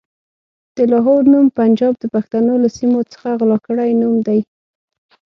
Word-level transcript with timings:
د 0.75 0.77
لاهور 0.91 1.21
نوم 1.31 1.47
پنجاب 1.59 1.93
د 1.99 2.03
پښتنو 2.15 2.53
له 2.63 2.69
سيمو 2.77 2.99
څخه 3.11 3.27
غلا 3.39 3.57
کړی 3.67 3.89
نوم 4.01 4.15
دی. 4.27 4.39